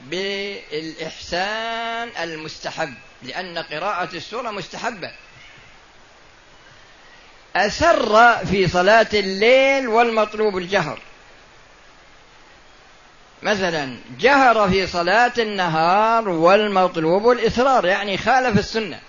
بالإحسان 0.00 2.08
المستحب 2.22 2.94
لأن 3.22 3.58
قراءة 3.58 4.16
السورة 4.16 4.50
مستحبة. 4.50 5.10
أسر 7.56 8.36
في 8.46 8.68
صلاة 8.68 9.06
الليل 9.14 9.88
والمطلوب 9.88 10.58
الجهر. 10.58 10.98
مثلا 13.42 13.96
جهر 14.20 14.70
في 14.70 14.86
صلاة 14.86 15.32
النهار 15.38 16.28
والمطلوب 16.28 17.30
الإصرار 17.30 17.86
يعني 17.86 18.16
خالف 18.16 18.58
السنة. 18.58 19.00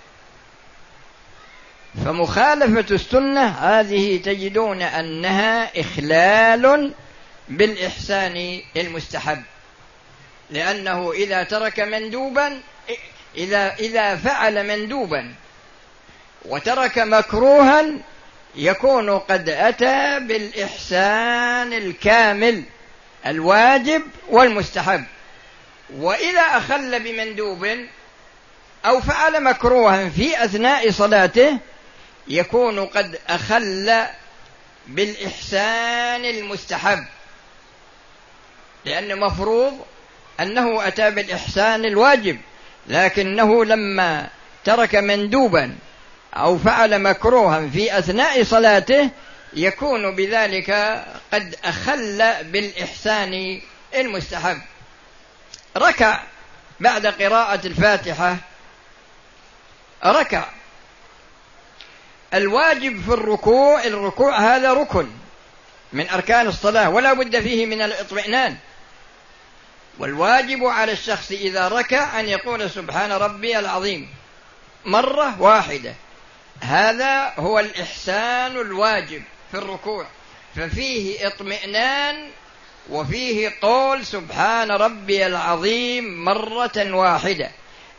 فمخالفة 2.05 2.95
السنة 2.95 3.47
هذه 3.47 4.17
تجدون 4.17 4.81
أنها 4.81 5.81
إخلال 5.81 6.93
بالإحسان 7.49 8.61
المستحب. 8.77 9.43
لأنه 10.49 11.11
إذا 11.11 11.43
ترك 11.43 11.79
مندوبا 11.79 12.61
إذا 13.37 13.75
إذا 13.79 14.15
فعل 14.15 14.67
مندوبا. 14.67 15.33
وترك 16.45 16.97
مكروها 16.99 17.85
يكون 18.55 19.19
قد 19.19 19.49
أتى 19.49 20.19
بالإحسان 20.19 21.73
الكامل 21.73 22.63
الواجب 23.25 24.01
والمستحب. 24.29 25.03
وإذا 25.93 26.41
أخل 26.41 26.99
بمندوب 26.99 27.67
أو 28.85 29.01
فعل 29.01 29.43
مكروها 29.43 30.09
في 30.09 30.45
أثناء 30.45 30.91
صلاته 30.91 31.57
يكون 32.27 32.85
قد 32.85 33.19
أخل 33.29 34.05
بالإحسان 34.87 36.25
المستحب. 36.25 37.05
لأن 38.85 39.19
مفروض 39.19 39.85
أنه 40.39 40.87
أتى 40.87 41.11
بالإحسان 41.11 41.85
الواجب 41.85 42.39
لكنه 42.87 43.65
لما 43.65 44.27
ترك 44.65 44.95
مندوبا 44.95 45.75
أو 46.33 46.57
فعل 46.57 47.01
مكروها 47.01 47.67
في 47.67 47.99
أثناء 47.99 48.43
صلاته 48.43 49.09
يكون 49.53 50.15
بذلك 50.15 50.71
قد 51.33 51.55
أخل 51.63 52.33
بالإحسان 52.43 53.61
المستحب. 53.95 54.61
ركع 55.77 56.19
بعد 56.79 57.07
قراءة 57.07 57.67
الفاتحة. 57.67 58.37
ركع. 60.05 60.45
الواجب 62.33 63.01
في 63.01 63.13
الركوع 63.13 63.83
الركوع 63.83 64.39
هذا 64.39 64.73
ركن 64.73 65.07
من 65.93 66.09
أركان 66.09 66.47
الصلاة 66.47 66.89
ولا 66.89 67.13
بد 67.13 67.39
فيه 67.39 67.65
من 67.65 67.81
الاطمئنان. 67.81 68.57
والواجب 69.99 70.63
على 70.63 70.91
الشخص 70.91 71.31
إذا 71.31 71.67
ركع 71.67 72.19
أن 72.19 72.29
يقول 72.29 72.69
سبحان 72.69 73.11
ربي 73.11 73.59
العظيم. 73.59 74.09
مرة 74.85 75.41
واحدة. 75.41 75.93
هذا 76.61 77.33
هو 77.37 77.59
الإحسان 77.59 78.51
الواجب 78.51 79.23
في 79.51 79.57
الركوع. 79.57 80.05
ففيه 80.55 81.27
اطمئنان 81.27 82.29
وفيه 82.89 83.51
قول 83.61 84.05
سبحان 84.05 84.71
ربي 84.71 85.25
العظيم 85.25 86.25
مرة 86.25 86.93
واحدة. 86.93 87.51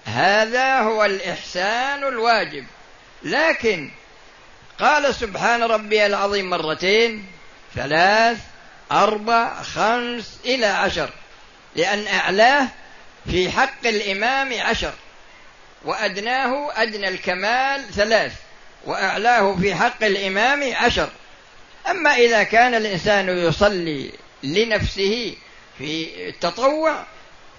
هذا 0.05 0.81
هو 0.81 1.05
الإحسان 1.05 2.05
الواجب. 2.05 2.67
لكن 3.23 3.91
قال 4.81 5.15
سبحان 5.15 5.63
ربي 5.63 6.07
العظيم 6.07 6.51
مرتين. 6.51 7.27
ثلاث 7.75 8.39
أربع 8.93 9.63
خمس 9.63 10.39
إلى 10.45 10.67
عشر. 10.67 11.11
لأن 11.77 12.07
أعلاه 12.07 12.69
في 13.31 13.51
حق 13.51 13.87
الإمام 13.87 14.61
عشر. 14.61 14.93
وأدناه 15.85 16.71
أدنى 16.83 17.09
الكمال 17.09 17.85
ثلاث. 17.95 18.33
وأعلاه 18.85 19.57
في 19.61 19.75
حق 19.75 20.05
الإمام 20.05 20.75
عشر. 20.75 21.09
أما 21.91 22.15
إذا 22.15 22.43
كان 22.43 22.75
الإنسان 22.75 23.29
يصلي 23.29 24.13
لنفسه 24.43 25.35
في 25.79 26.09
التطوع 26.29 27.05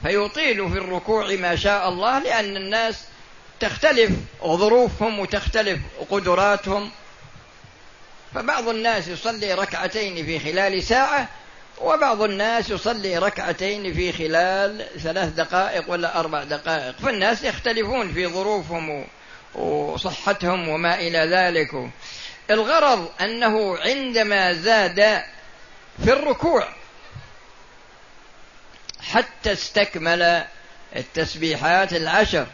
فيطيل 0.04 0.72
في 0.72 0.78
الركوع 0.78 1.36
ما 1.36 1.56
شاء 1.56 1.90
الله 1.90 2.20
لأن 2.20 2.58
الناس 2.58 3.04
تختلف 3.60 4.12
ظروفهم 4.44 5.20
وتختلف 5.20 5.80
قدراتهم. 6.10 6.92
فبعض 8.36 8.70
الناس 8.70 9.08
يصلي 9.08 9.54
ركعتين 9.54 10.26
في 10.26 10.40
خلال 10.40 10.84
ساعة 10.84 11.30
وبعض 11.82 12.22
الناس 12.22 12.70
يصلي 12.70 13.18
ركعتين 13.18 13.94
في 13.94 14.12
خلال 14.12 14.86
ثلاث 15.00 15.30
دقائق 15.30 15.92
ولا 15.92 16.20
أربع 16.20 16.44
دقائق. 16.44 16.98
فالناس 16.98 17.44
يختلفون 17.44 18.14
في 18.14 18.28
ظروفهم 18.28 19.06
وصحتهم 19.56 20.68
وما 20.68 20.96
إلى 21.00 21.18
ذلك. 21.18 21.90
الغرض 22.52 23.10
أنه 23.22 23.78
عندما 23.78 24.54
زاد 24.54 25.24
في 26.04 26.14
الركوع 26.14 26.68
حتى 29.02 29.52
استكمل 29.52 30.44
التسبيحات 30.96 31.94
العشر. 31.94 32.48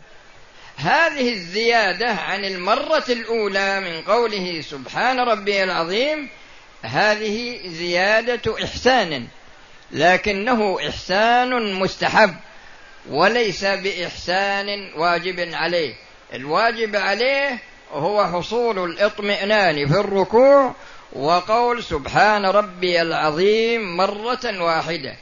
هذه 0.77 1.33
الزيادة 1.33 2.11
عن 2.11 2.45
المرة 2.45 3.03
الأولى 3.09 3.79
من 3.79 4.01
قوله 4.01 4.61
سبحان 4.61 5.19
ربي 5.19 5.63
العظيم 5.63 6.29
هذه 6.83 7.59
زيادة 7.67 8.63
إحسان 8.63 9.27
لكنه 9.91 10.77
إحسان 10.89 11.73
مستحب 11.73 12.35
وليس 13.09 13.65
بإحسان 13.65 14.91
واجب 14.97 15.49
عليه. 15.53 15.93
الواجب 16.33 16.95
عليه 16.95 17.59
هو 17.91 18.25
حصول 18.25 18.91
الاطمئنان 18.91 19.87
في 19.87 19.99
الركوع 19.99 20.75
وقول 21.13 21.83
سبحان 21.83 22.45
ربي 22.45 23.01
العظيم 23.01 23.97
مرة 23.97 24.61
واحدة. 24.63 25.15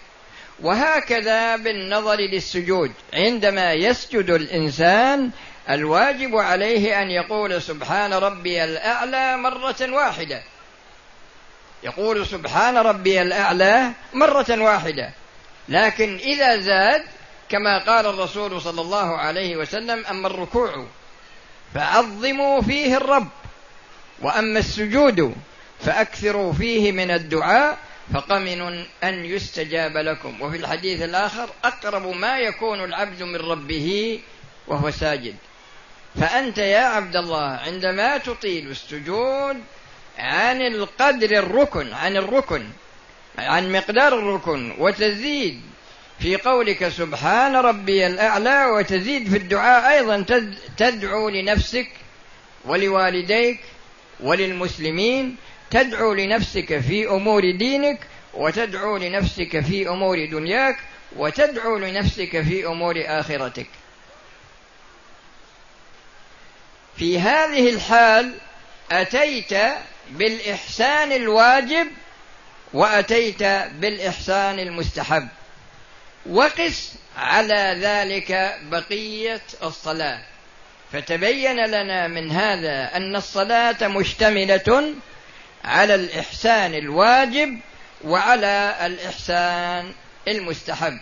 وهكذا 0.61 1.55
بالنظر 1.55 2.15
للسجود. 2.15 2.91
عندما 3.13 3.73
يسجد 3.73 4.29
الإنسان 4.29 5.31
الواجب 5.69 6.35
عليه 6.35 7.01
أن 7.01 7.11
يقول 7.11 7.61
سبحان 7.61 8.13
ربي 8.13 8.63
الأعلى 8.63 9.37
مرة 9.37 9.93
واحدة. 9.93 10.43
يقول 11.83 12.27
سبحان 12.27 12.77
ربي 12.77 13.21
الأعلى 13.21 13.91
مرة 14.13 14.45
واحدة. 14.49 15.13
لكن 15.69 16.15
إذا 16.15 16.59
زاد 16.59 17.03
كما 17.49 17.77
قال 17.77 18.05
الرسول 18.05 18.61
صلى 18.61 18.81
الله 18.81 19.17
عليه 19.17 19.55
وسلم 19.55 20.05
أما 20.05 20.27
الركوع 20.27 20.85
فعظموا 21.73 22.61
فيه 22.61 22.97
الرب 22.97 23.27
وأما 24.21 24.59
السجود 24.59 25.35
فأكثروا 25.79 26.53
فيه 26.53 26.91
من 26.91 27.11
الدعاء 27.11 27.77
فقمن 28.13 28.85
أن 29.03 29.25
يستجاب 29.25 29.97
لكم. 29.97 30.41
وفي 30.41 30.57
الحديث 30.57 31.01
الآخر 31.01 31.49
أقرب 31.63 32.07
ما 32.07 32.37
يكون 32.37 32.83
العبد 32.83 33.23
من 33.23 33.35
ربه 33.35 34.19
وهو 34.67 34.91
ساجد. 34.91 35.35
فأنت 36.19 36.57
يا 36.57 36.79
عبد 36.79 37.15
الله 37.15 37.47
عندما 37.47 38.17
تطيل 38.17 38.71
السجود 38.71 39.57
عن 40.17 40.61
القدر 40.61 41.31
الركن 41.31 41.93
عن 41.93 42.17
الركن 42.17 42.65
عن 43.37 43.71
مقدار 43.71 44.19
الركن 44.19 44.73
وتزيد 44.77 45.61
في 46.19 46.35
قولك 46.35 46.89
سبحان 46.89 47.55
ربي 47.55 48.07
الأعلى 48.07 48.65
وتزيد 48.65 49.29
في 49.29 49.37
الدعاء 49.37 49.93
أيضا 49.93 50.25
تدعو 50.77 51.29
لنفسك 51.29 51.87
ولوالديك 52.65 53.59
وللمسلمين 54.19 55.35
تدعو 55.71 56.13
لنفسك 56.13 56.79
في 56.79 57.07
أمور 57.07 57.51
دينك 57.51 57.99
وتدعو 58.33 58.97
لنفسك 58.97 59.59
في 59.59 59.89
أمور 59.89 60.25
دنياك 60.25 60.77
وتدعو 61.15 61.77
لنفسك 61.77 62.41
في 62.41 62.65
أمور 62.65 62.95
آخرتك. 63.05 63.67
في 66.97 67.19
هذه 67.19 67.69
الحال 67.69 68.33
أتيت 68.91 69.53
بالإحسان 70.11 71.11
الواجب 71.11 71.87
وأتيت 72.73 73.43
بالإحسان 73.79 74.59
المستحب. 74.59 75.27
وقس 76.29 76.93
على 77.17 77.77
ذلك 77.79 78.59
بقية 78.63 79.41
الصلاة. 79.63 80.21
فتبين 80.91 81.65
لنا 81.65 82.07
من 82.07 82.31
هذا 82.31 82.97
أن 82.97 83.15
الصلاة 83.15 83.87
مشتملة 83.87 84.93
على 85.63 85.95
الإحسان 85.95 86.73
الواجب 86.73 87.59
وعلى 88.03 88.77
الإحسان 88.81 89.93
المستحب. 90.27 90.99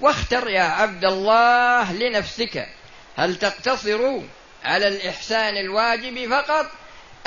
واختر 0.00 0.48
يا 0.48 0.62
عبد 0.62 1.04
الله 1.04 1.92
لنفسك. 1.92 2.66
هل 3.16 3.36
تقتصر 3.36 4.20
على 4.64 4.88
الإحسان 4.88 5.56
الواجب 5.56 6.30
فقط 6.30 6.66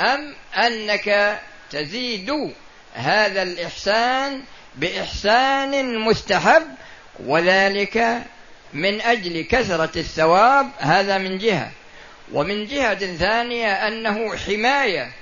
أم 0.00 0.34
أنك 0.56 1.40
تزيد 1.70 2.52
هذا 2.94 3.42
الإحسان 3.42 4.42
بإحسان 4.76 5.98
مستحب 5.98 6.62
وذلك 7.20 8.22
من 8.72 9.00
أجل 9.00 9.44
كثرة 9.44 9.98
الثواب؟ 9.98 10.70
هذا 10.78 11.18
من 11.18 11.38
جهة. 11.38 11.70
ومن 12.32 12.66
جهة 12.66 13.16
ثانية 13.16 13.88
أنه 13.88 14.36
حماية 14.36 15.12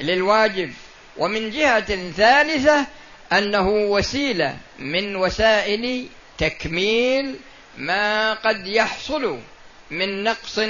للواجب. 0.00 0.72
ومن 1.16 1.50
جهة 1.50 2.10
ثالثة 2.10 2.86
أنه 3.32 3.68
وسيلة 3.68 4.56
من 4.78 5.16
وسائل 5.16 6.06
تكميل 6.38 7.36
ما 7.76 8.34
قد 8.34 8.66
يحصل 8.66 9.38
من 9.90 10.24
نقص 10.24 10.60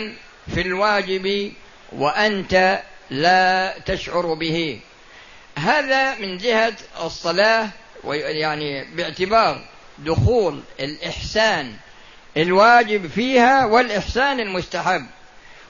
في 0.54 0.60
الواجب 0.60 1.52
وأنت 1.92 2.82
لا 3.10 3.74
تشعر 3.86 4.34
به. 4.34 4.80
هذا 5.58 6.14
من 6.14 6.38
جهة 6.38 6.74
الصلاة 7.00 7.68
يعني 8.04 8.84
باعتبار 8.84 9.64
دخول 9.98 10.60
الإحسان 10.80 11.76
الواجب 12.36 13.06
فيها 13.06 13.64
والإحسان 13.64 14.40
المستحب. 14.40 15.06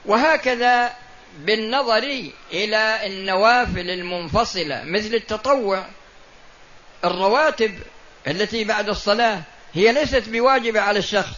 وهكذا 0.05 0.93
بالنظر 1.39 2.31
إلى 2.53 3.05
النوافل 3.05 3.89
المنفصلة 3.89 4.83
مثل 4.83 5.13
التطوع 5.13 5.85
الرواتب 7.05 7.79
التي 8.27 8.63
بعد 8.63 8.89
الصلاة 8.89 9.41
هي 9.73 9.91
ليست 9.91 10.29
بواجبة 10.29 10.81
على 10.81 10.99
الشخص. 10.99 11.37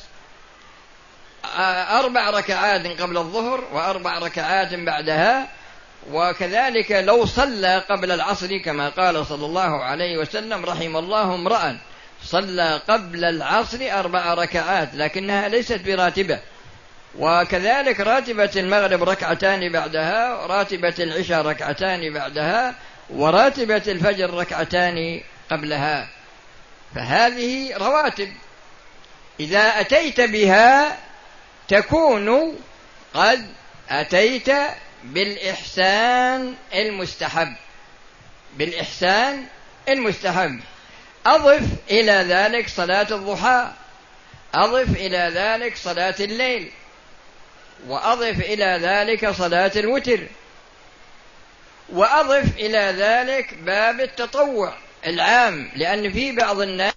أربع 2.00 2.30
ركعات 2.30 3.02
قبل 3.02 3.18
الظهر 3.18 3.64
وأربع 3.74 4.20
ركعات 4.20 4.74
بعدها 4.74 5.48
وكذلك 6.12 6.92
لو 6.92 7.26
صلى 7.26 7.84
قبل 7.90 8.12
العصر 8.12 8.58
كما 8.58 8.90
قال 8.90 9.26
صلى 9.26 9.46
الله 9.46 9.84
عليه 9.84 10.18
وسلم 10.18 10.66
رحم 10.66 10.98
الله 10.98 11.36
امرأ 11.36 11.78
صلى 12.24 12.82
قبل 12.88 13.26
العصر 13.26 13.78
أربع 13.82 14.34
ركعات 14.34 14.90
لكنها 14.94 15.48
ليست 15.48 15.82
براتبة. 15.86 16.40
وكذلك 17.20 18.00
راتبة 18.00 18.52
المغرب 18.56 19.04
ركعتان 19.04 19.72
بعدها 19.72 20.46
راتبة 20.46 20.96
العشاء 21.00 21.42
ركعتان 21.42 22.14
بعدها 22.14 22.76
وراتبة 23.10 23.84
الفجر 23.88 24.34
ركعتان 24.34 25.22
قبلها. 25.52 26.08
فهذه 26.96 27.78
رواتب. 27.78 28.30
إذا 29.40 29.80
أتيت 29.80 30.22
بها 30.22 30.98
تكون 31.68 32.56
قد 33.14 33.46
أتيت 33.90 34.50
بالإحسان 35.04 36.56
المستحب. 36.74 37.56
بالإحسان 38.58 39.46
المستحب. 39.90 40.60
أضف 41.26 41.68
إلى 41.92 42.12
ذلك 42.12 42.70
صلاة 42.70 43.08
الضحى. 43.12 43.72
أضف 44.54 44.96
إلى 44.96 45.32
ذلك 45.36 45.78
صلاة 45.78 46.16
الليل. 46.20 46.72
وأضف 47.88 48.40
إلى 48.40 48.80
ذلك 48.82 49.30
صلاة 49.30 49.72
الوتر. 49.76 50.20
وأضف 51.90 52.58
إلى 52.58 52.94
ذلك 52.98 53.54
باب 53.54 54.00
التطوع 54.00 54.74
العام 55.06 55.72
لأن 55.76 56.14
في 56.14 56.32
بعض 56.32 56.62
الناس 56.62 56.94